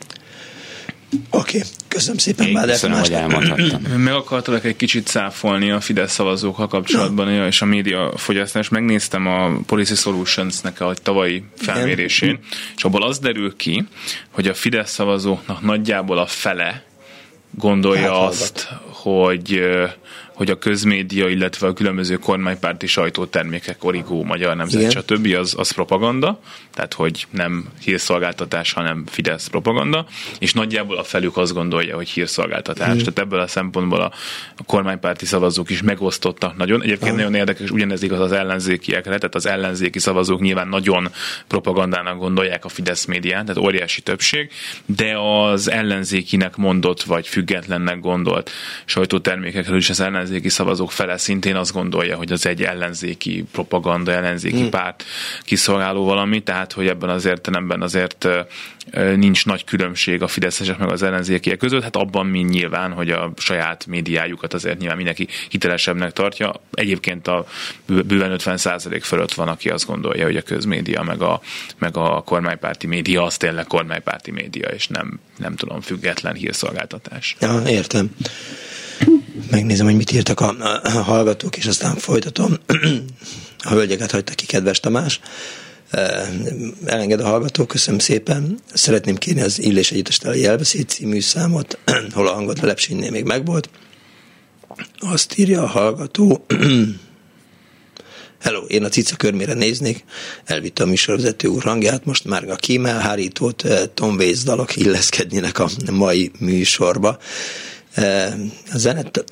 [1.29, 1.69] Oké, okay.
[1.87, 3.81] köszönöm szépen, Én Báder köszönöm, hogy elmondhattam.
[4.03, 7.45] Meg akartalak egy kicsit száfolni a Fidesz szavazókkal kapcsolatban no.
[7.45, 8.69] és a média fogyasztás.
[8.69, 12.41] Megnéztem a Policy Solutions-nek a tavalyi felmérésén, Igen.
[12.75, 13.87] és abból az derül ki,
[14.29, 16.83] hogy a Fidesz szavazóknak nagyjából a fele
[17.51, 19.61] gondolja hát, azt, hogy
[20.39, 24.91] hogy a közmédia, illetve a különböző kormánypárti sajtótermékek, origó, magyar nemzet, Igen.
[24.91, 25.35] stb.
[25.39, 26.39] Az, az propaganda,
[26.73, 30.05] tehát hogy nem hírszolgáltatás, hanem Fidesz propaganda,
[30.39, 32.87] és nagyjából a felük azt gondolja, hogy hírszolgáltatás.
[32.87, 32.97] Igen.
[32.97, 34.11] Tehát ebből a szempontból a,
[34.57, 36.83] a kormánypárti szavazók is megosztottak nagyon.
[36.83, 37.17] Egyébként ah.
[37.17, 41.09] nagyon érdekes, ugyanez igaz az ellenzékiekre, tehát az ellenzéki szavazók nyilván nagyon
[41.47, 44.51] propagandának gondolják a Fidesz médiát, tehát óriási többség,
[44.85, 48.51] de az ellenzékinek mondott, vagy függetlennek gondolt
[48.85, 49.99] sajtótermékekről is az
[50.29, 54.69] ellenzéki szavazók fele szintén azt gondolja, hogy az egy ellenzéki propaganda, ellenzéki hmm.
[54.69, 55.03] párt
[55.43, 58.27] kiszolgáló valami, tehát hogy ebben az értelemben azért
[59.15, 63.31] nincs nagy különbség a fideszesek meg az ellenzékiek között, hát abban mi nyilván, hogy a
[63.37, 66.53] saját médiájukat azért nyilván mindenki hitelesebbnek tartja.
[66.71, 67.45] Egyébként a
[67.85, 71.41] bőven 50 fölött van, aki azt gondolja, hogy a közmédia meg a,
[71.77, 77.35] meg a kormánypárti média az tényleg kormánypárti média, és nem, nem tudom, független hírszolgáltatás.
[77.39, 78.15] Ja, értem.
[79.51, 82.57] Megnézem, hogy mit írtak a, a hallgatók, és aztán folytatom.
[83.63, 85.19] A hölgyeket hagyta ki, kedves Tamás
[86.85, 88.59] elenged a hallgató, köszönöm szépen.
[88.73, 91.77] Szeretném kérni az Illés Együttestel a Jelbeszéd című számot,
[92.13, 93.69] hol a hangot a Lepsénynél még megvolt.
[94.99, 96.45] Azt írja a hallgató,
[98.41, 100.03] Hello, én a cica körmére néznék,
[100.45, 106.31] elvitte a műsorvezető úr hangját, most már a kímelhárítót Tom Waits dalok illeszkednének a mai
[106.39, 107.17] műsorba
[108.71, 109.25] a zenet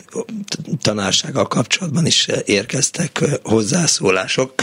[0.82, 4.54] tanársággal kapcsolatban is érkeztek hozzászólások.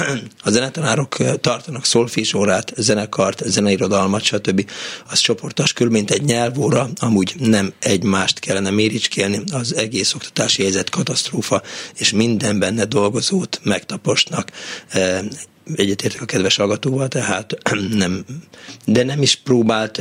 [0.42, 4.70] A zenetanárok tartanak szolfésórát, zenekart, zeneirodalmat, stb.
[5.10, 11.62] Az csoportos mint egy nyelvóra, amúgy nem egymást kellene méricskélni, az egész oktatási helyzet katasztrófa,
[11.94, 14.50] és minden benne dolgozót megtaposnak
[15.74, 17.54] egyetértek a kedves hallgatóval, tehát
[17.94, 18.24] nem,
[18.84, 19.92] de nem is próbált,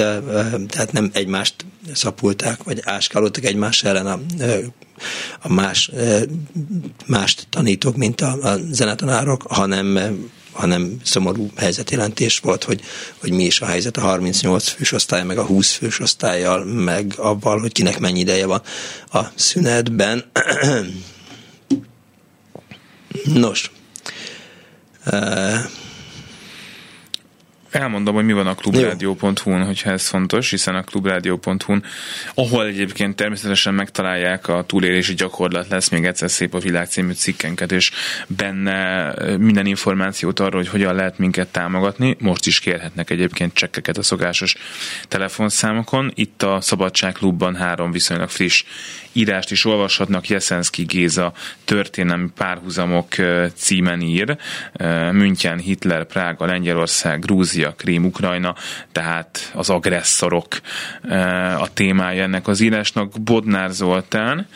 [0.67, 1.55] tehát nem egymást
[1.93, 4.19] szapulták, vagy áskálódtak egymás ellen a,
[5.41, 5.91] a más,
[7.05, 9.97] mást tanítók, mint a, a zenetanárok, hanem
[10.53, 12.81] hanem szomorú helyzetjelentés volt, hogy,
[13.19, 17.13] hogy mi is a helyzet a 38 fős osztály, meg a 20 fős osztályjal, meg
[17.17, 18.61] avval, hogy kinek mennyi ideje van
[19.11, 20.23] a szünetben.
[23.23, 23.71] Nos,
[25.05, 25.63] 呃
[27.73, 31.83] Elmondom, hogy mi van a klubrádió.hu-n, hogyha ez fontos, hiszen a klubrádió.hu-n,
[32.33, 37.71] ahol egyébként természetesen megtalálják a túlélési gyakorlat, lesz még egyszer szép a világ című cikkenket,
[37.71, 37.91] és
[38.27, 42.15] benne minden információt arról, hogy hogyan lehet minket támogatni.
[42.19, 44.55] Most is kérhetnek egyébként csekkeket a szokásos
[45.07, 46.11] telefonszámokon.
[46.15, 48.63] Itt a Szabadságklubban három viszonylag friss
[49.11, 50.27] írást is olvashatnak.
[50.27, 51.33] Jeszenszki Géza
[51.65, 53.07] történelmi párhuzamok
[53.55, 54.37] címen ír.
[55.11, 58.55] München, Hitler, Prága, Lengyelország, Grúzia, Krím, Ukrajna,
[58.91, 60.47] tehát az agresszorok
[61.57, 63.21] a témája ennek az írásnak.
[63.21, 64.47] Bodnár Zoltán,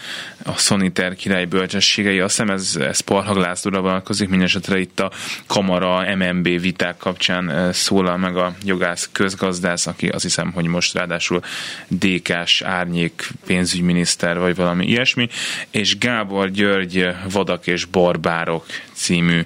[0.44, 5.12] a Szoniter király bölcsességei, azt hiszem ez, ez Parhag Lászlóra vonatkozik, mindesetre itt a
[5.48, 11.42] Kamara MNB viták kapcsán szólal meg a jogász közgazdász, aki azt hiszem, hogy most ráadásul
[11.88, 15.28] DK-s árnyék pénzügyminiszter vagy valami ilyesmi,
[15.72, 18.66] és Gábor György Vadak és Barbárok
[18.98, 19.42] című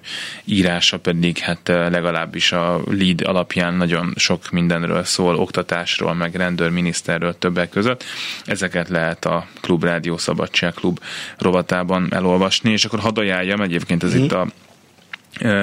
[0.45, 7.69] írása pedig hát legalábbis a lead alapján nagyon sok mindenről szól, oktatásról, meg rendőrminiszterről többek
[7.69, 8.03] között.
[8.45, 10.99] Ezeket lehet a Klub Rádió Szabadság Klub
[11.37, 14.23] rovatában elolvasni, és akkor hadd ajánljam, egyébként ez mm.
[14.23, 14.47] itt a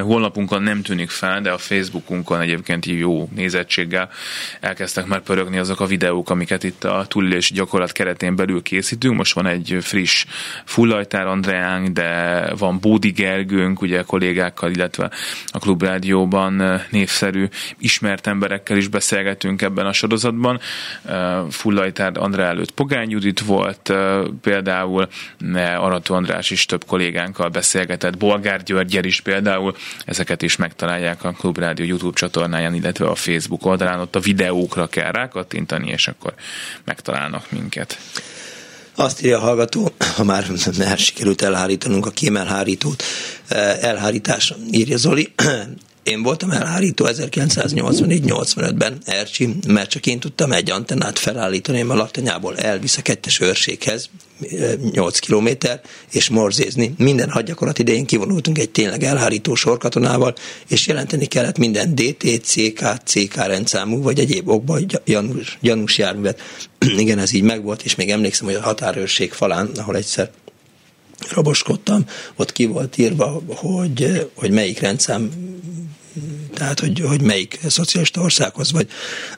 [0.02, 4.10] Holnapunkon nem tűnik fel, de a Facebookunkon egyébként jó nézettséggel
[4.60, 9.16] elkezdtek már pörögni azok a videók, amiket itt a túlélési gyakorlat keretén belül készítünk.
[9.16, 10.26] Most van egy friss
[10.64, 15.10] Fullajtár Andreánk, de van Bódi Gergőnk, ugye kollégákkal, illetve
[15.46, 20.60] a Klubrádióban névszerű ismert emberekkel is beszélgetünk ebben a sorozatban.
[21.50, 23.92] Fullajtár André előtt Pogány Judit volt,
[24.40, 25.08] például
[25.54, 29.74] Arató András is több kollégánkkal beszélgetett, Bolgár Györgyel is például, például.
[30.04, 35.10] Ezeket is megtalálják a Klubrádió YouTube csatornáján, illetve a Facebook oldalán, ott a videókra kell
[35.10, 36.34] rákattintani, és akkor
[36.84, 37.98] megtalálnak minket.
[38.94, 40.46] Azt írja a hallgató, ha már,
[40.78, 43.02] már sikerült elhárítanunk a kémelhárítót,
[43.48, 45.32] eh, elhárítás, írja Zoli,
[46.08, 52.96] én voltam elhárító 1984-85-ben, Ercsi, mert csak én tudtam egy antennát felállítani, a laktanyából elvisz
[52.96, 54.10] a kettes őrséghez,
[54.92, 56.94] 8 kilométer, és morzézni.
[56.98, 60.34] Minden hadgyakorlat idején kivonultunk egy tényleg elhárító sorkatonával,
[60.68, 66.40] és jelenteni kellett minden DT, CK, CK rendszámú, vagy egyéb okba gyanús, gyanús járművet.
[66.98, 70.30] Igen, ez így megvolt, és még emlékszem, hogy a határőrség falán, ahol egyszer
[71.30, 72.04] raboskodtam,
[72.36, 75.30] ott ki volt írva, hogy, hogy melyik rendszám
[76.54, 78.88] tehát hogy, hogy melyik szocialista országhoz, vagy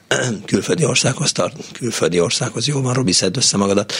[0.45, 3.93] külföldi országhoz tart, külföldi országhoz, jó van, Robi, szedd össze magadat,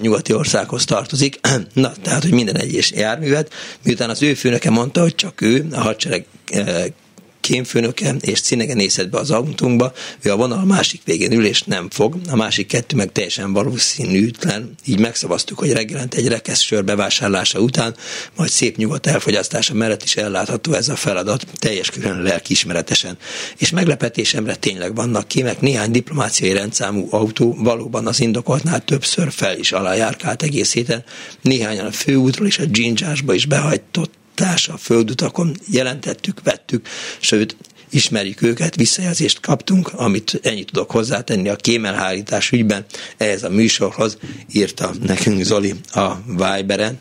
[0.00, 1.40] nyugati országhoz tartozik.
[1.72, 5.80] Na, tehát, hogy minden egyes járművet, miután az ő főnöke mondta, hogy csak ő, a
[5.80, 6.26] hadsereg
[7.44, 11.90] kémfőnöke, és Cinege nézett be az autónkba, ő a vonal másik végén ül, és nem
[11.90, 17.58] fog, a másik kettő meg teljesen valószínűtlen, így megszavaztuk, hogy reggelente egy rekesz sör bevásárlása
[17.58, 17.96] után,
[18.36, 23.18] majd szép nyugodt elfogyasztása mellett is ellátható ez a feladat, teljes külön lelkiismeretesen.
[23.56, 29.72] És meglepetésemre tényleg vannak kémek, néhány diplomáciai rendszámú autó valóban az indokoltnál többször fel is
[29.72, 31.04] alajárkált egész héten,
[31.42, 36.88] néhányan a főútról és a dzsindzsásba is behajtott társa a földutakon jelentettük, vettük,
[37.20, 37.56] sőt,
[37.90, 42.84] ismerjük őket, visszajelzést kaptunk, amit ennyit tudok hozzátenni a kémelhárítás ügyben,
[43.16, 44.18] ehhez a műsorhoz
[44.52, 47.00] írta nekünk Zoli a Viberen.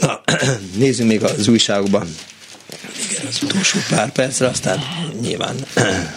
[0.00, 0.20] Na,
[0.78, 2.35] nézzük még az újságokban igen,
[3.28, 4.78] az utolsó pár percre, aztán
[5.20, 5.56] nyilván...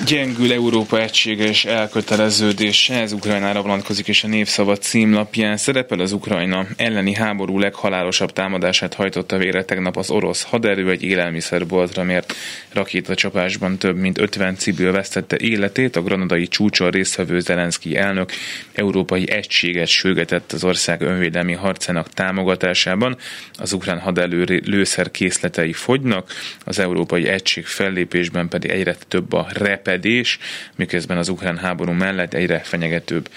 [0.05, 7.13] Gyengül Európa egységes elköteleződése, ez Ukrajnára vonatkozik, és a névszava címlapján szerepel az Ukrajna elleni
[7.13, 12.33] háború leghalálosabb támadását hajtotta végre tegnap az orosz haderő egy élelmiszerboltra, mert
[12.73, 13.77] rakétacsapásban.
[13.77, 18.31] Több mint 50 civil vesztette életét, a granadai csúcson résztvevő Zelenszky elnök
[18.73, 23.17] európai egységet sőgetett az ország önvédelmi harcának támogatásában,
[23.53, 26.31] az ukrán haderő lőszer készletei fogynak,
[26.65, 30.39] az európai egység fellépésben pedig egyre több a repedés,
[30.75, 33.29] miközben az ukrán háború mellett egyre fenyegetőbb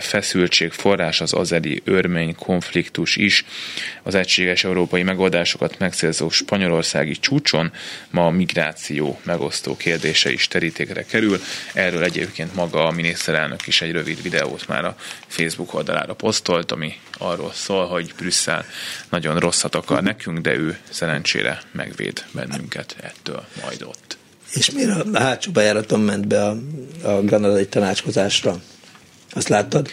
[0.00, 3.44] feszültség forrás az azeri örmény konfliktus is.
[4.02, 7.72] Az egységes európai megoldásokat megszerző spanyolországi csúcson
[8.10, 11.40] ma a migráció megosztó kérdése is terítékre kerül.
[11.72, 14.96] Erről egyébként maga a miniszterelnök is egy rövid videót már a
[15.26, 18.64] Facebook oldalára posztolt, ami arról szól, hogy Brüsszel
[19.08, 24.16] nagyon rosszat akar nekünk, de ő szerencsére megvéd bennünket ettől majd ott.
[24.52, 26.56] És miért a hátsó bejáraton ment be a,
[27.02, 28.60] a granadai tanácskozásra?
[29.34, 29.88] Azt láttad?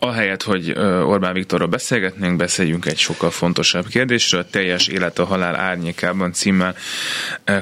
[0.00, 0.70] Ahelyett, hogy
[1.04, 4.40] Orbán Viktorral beszélgetnénk, beszéljünk egy sokkal fontosabb kérdésről.
[4.40, 6.76] A teljes élet a halál árnyékában címmel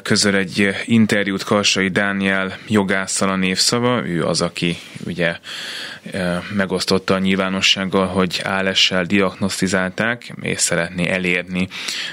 [0.02, 4.06] közöl egy interjút Karsai Dániel jogásszal a névszava.
[4.06, 5.36] Ő az, aki ugye
[6.52, 11.68] megosztotta a nyilvánossággal, hogy ALS-sel diagnosztizálták, és szeretné elérni,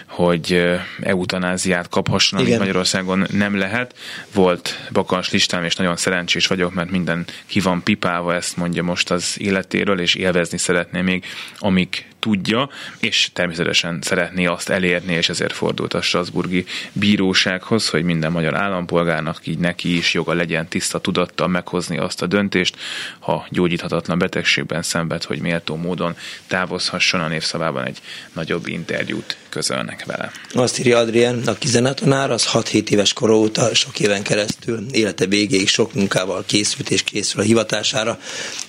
[0.08, 3.96] hogy eutanáziát kaphasson, amit Magyarországon nem lehet.
[4.34, 9.12] Volt bakans listám, és nagyon szerencsés vagyok, mert minden ki van pipálva, ezt mondja most
[9.12, 11.26] az életéről, és élvezni szeretné még,
[11.58, 18.32] amíg tudja, és természetesen szeretné azt elérni, és ezért fordult a Strasburgi bírósághoz, hogy minden
[18.32, 22.76] magyar állampolgárnak így neki is joga legyen tiszta tudattal meghozni azt a döntést,
[23.20, 26.16] ha gyógyíthatatlan betegségben szenved, hogy méltó módon
[26.48, 28.02] távozhasson a névszavában egy
[28.34, 30.32] nagyobb interjút közölnek vele.
[30.54, 35.68] Azt írja Adrien, aki zenetanár, az 6-7 éves kor óta, sok éven keresztül, élete végéig
[35.68, 38.20] sok munkával készült és készül a hivatására.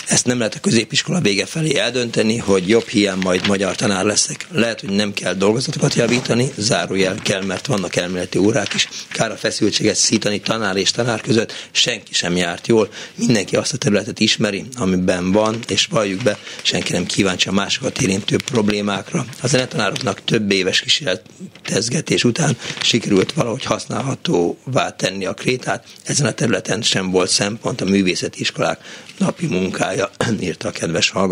[0.07, 4.47] Ezt nem lehet a középiskola vége felé eldönteni, hogy jobb hiány majd magyar tanár leszek.
[4.51, 8.89] Lehet, hogy nem kell dolgozatokat javítani, zárójel kell, mert vannak elméleti órák is.
[9.09, 12.89] Kár a feszültséget szítani tanár és tanár között, senki sem járt jól.
[13.15, 18.01] Mindenki azt a területet ismeri, amiben van, és valljuk be, senki nem kíváncsi a másokat
[18.01, 19.27] érintő problémákra.
[19.43, 25.85] A zenetanároknak több éves kísérletezgetés után sikerült valahogy használhatóvá tenni a krétát.
[26.05, 28.81] Ezen a területen sem volt szempont a művészeti iskolák
[29.19, 31.24] napi munkája, írta a kedves hallgató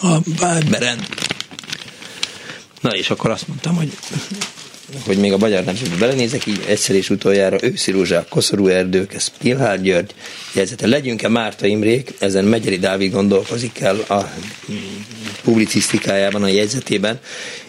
[0.00, 1.06] a Viberen.
[2.80, 3.98] Na és akkor azt mondtam, hogy
[5.06, 9.28] hogy még a magyar nemzetbe belenézek, így egyszer és utoljára őszi rózsák, koszorú erdők, ez
[9.38, 10.14] Pilhár György
[10.54, 10.86] jegyzete.
[10.86, 14.32] Legyünk-e Márta Imrék, ezen Megyeri Dávid gondolkozik el a
[15.42, 17.20] publicisztikájában, a jegyzetében,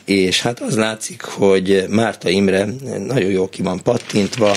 [0.06, 2.68] és hát az látszik, hogy Márta Imre
[3.08, 4.56] nagyon jó ki van pattintva,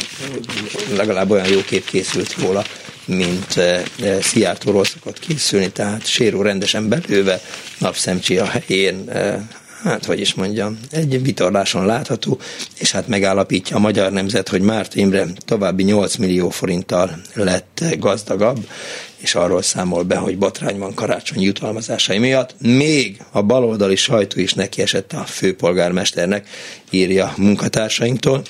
[0.97, 2.65] legalább olyan jó kép készült róla,
[3.05, 7.41] mint e, e, Szijjártóról szokott készülni, tehát séró rendesen belőve,
[7.79, 9.49] napszemcsi a helyén, e,
[9.83, 12.39] hát hogy is mondjam, egy vitorláson látható,
[12.79, 18.69] és hát megállapítja a magyar nemzet, hogy Márta Imre további 8 millió forinttal lett gazdagabb,
[19.17, 22.55] és arról számol be, hogy botrány van karácsony jutalmazásai miatt.
[22.61, 26.49] Még a baloldali sajtó is neki esett a főpolgármesternek,
[26.91, 28.43] írja munkatársainktól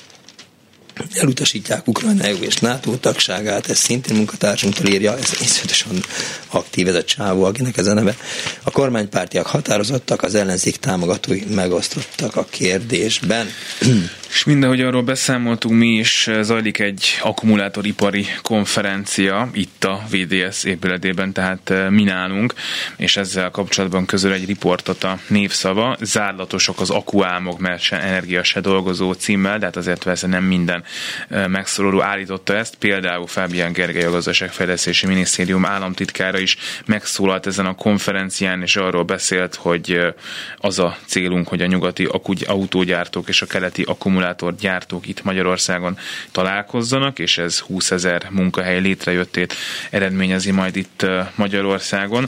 [1.13, 6.03] elutasítják Ukrajna EU és NATO tagságát, ez szintén munkatársunktól írja, ez iszonyatosan
[6.47, 8.15] aktív ez a csávó, akinek ez a neve.
[8.63, 13.47] A kormánypártiak határozottak, az ellenzék támogatói megosztottak a kérdésben.
[14.29, 21.69] És mindenhogy arról beszámoltunk mi is, zajlik egy akkumulátoripari konferencia itt a VDS épületében, tehát
[21.69, 22.53] eh, mi nálunk,
[22.97, 28.61] és ezzel kapcsolatban közöl egy riportot a névszava, zárlatosok az akuálmok, mert se energia se
[28.61, 30.83] dolgozó címmel, de hát azért persze nem minden
[31.27, 38.61] megszóló állította ezt, például Fábián Gergely a Gazdaságfejlesztési Minisztérium államtitkára is megszólalt ezen a konferencián,
[38.61, 39.99] és arról beszélt, hogy
[40.57, 42.09] az a célunk, hogy a nyugati
[42.45, 45.97] autógyártók és a keleti akkumulátor akkumulátorgyártók itt Magyarországon
[46.31, 49.53] találkozzanak, és ez 20 ezer munkahely létrejöttét
[49.89, 52.25] eredményezi majd itt Magyarországon.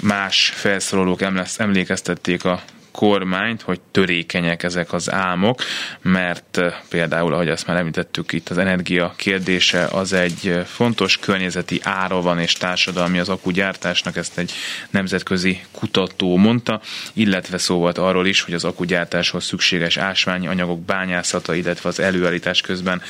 [0.00, 1.20] Más felszólalók
[1.56, 5.60] emlékeztették a kormányt, hogy törékenyek ezek az álmok,
[6.02, 11.18] mert eh, például, ahogy azt már említettük itt, az energia kérdése az egy eh, fontos
[11.18, 14.52] környezeti ára van és társadalmi az akugyártásnak, ezt egy
[14.90, 16.80] nemzetközi kutató mondta,
[17.12, 22.60] illetve szó volt arról is, hogy az akugyártáshoz szükséges ásványi anyagok bányászata, illetve az előállítás
[22.60, 23.02] közben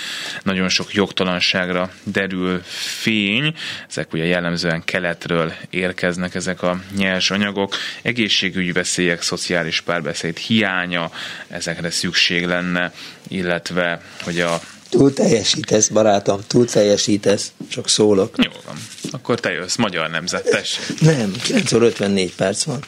[0.43, 2.61] nagyon sok jogtalanságra derül
[3.01, 3.55] fény.
[3.89, 11.11] Ezek ugye jellemzően keletről érkeznek ezek a nyers anyagok, egészségügyi veszélyek, szociális párbeszéd hiánya,
[11.49, 12.93] ezekre szükség lenne,
[13.29, 14.61] illetve hogy a
[14.91, 18.35] Túl teljesítesz, barátom, túl teljesítesz, csak szólok.
[18.37, 18.77] Jó van,
[19.11, 20.79] akkor te jössz, magyar nemzetes.
[21.01, 22.85] Nem, 9 óra 54 perc van.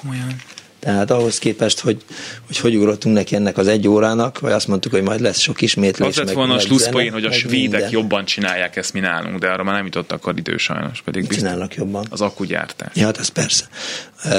[0.00, 0.42] Komolyan.
[0.86, 2.02] Tehát ahhoz képest, hogy,
[2.46, 5.60] hogy hogy ugrottunk neki ennek az egy órának, vagy azt mondtuk, hogy majd lesz sok
[5.60, 6.08] ismétlés.
[6.08, 7.90] Az lett volna a slusszpoén, hogy a svédek minden.
[7.90, 11.02] jobban csinálják ezt, mi nálunk, de arra már nem jutott akkor idő sajnos.
[11.02, 12.06] Pedig Mit csinálnak jobban?
[12.10, 12.90] Az akkugyártás.
[12.94, 13.68] Ja, hát ez persze.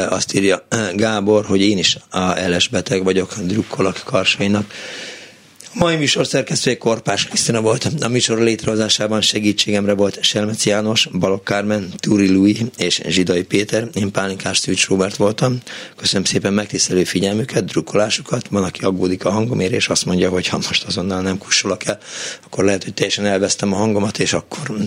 [0.10, 4.74] Azt írja Gábor, hogy én is a LS beteg vagyok, drukkolok karsainak
[5.78, 7.88] Mai műsor szerkesztője Korpás Krisztina volt.
[8.00, 13.88] A műsor létrehozásában segítségemre volt Selmec János, Balok Kármen, Túri Louis és Zsidai Péter.
[13.94, 15.58] Én Pálinkás Tűcs Robert voltam.
[15.96, 18.48] Köszönöm szépen megtisztelő figyelmüket, drukkolásukat.
[18.48, 22.00] Van, aki aggódik a hangomért, és azt mondja, hogy ha most azonnal nem kussolok el,
[22.46, 24.78] akkor lehet, hogy teljesen elvesztem a hangomat, és akkor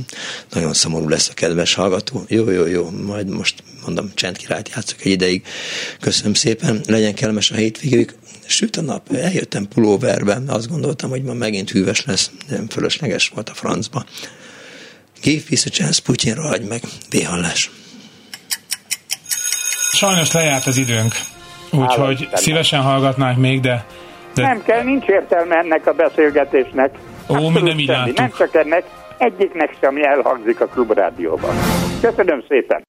[0.53, 2.25] nagyon szomorú lesz a kedves hallgató.
[2.29, 5.43] Jó, jó, jó, majd most mondom, csendkirályt játszok egy ideig.
[6.01, 8.15] Köszönöm szépen, legyen kellemes a hétvégük
[8.51, 13.49] süt a nap, eljöttem pulóverben, azt gondoltam, hogy ma megint hűvös lesz, nem fölösleges volt
[13.49, 14.05] a francba.
[15.23, 16.81] Give peace a chance, Putyinra hagy meg,
[17.11, 17.71] béhallás.
[19.93, 21.13] Sajnos lejárt az időnk,
[21.71, 23.85] úgyhogy szívesen hallgatnánk még, de,
[24.35, 24.43] de...
[24.43, 26.95] Nem kell, nincs értelme ennek a beszélgetésnek.
[27.29, 28.85] Ó, mi nem így Nem csak ennek,
[29.19, 31.55] egyiknek sem elhangzik a klubrádióban.
[32.01, 32.89] Köszönöm szépen!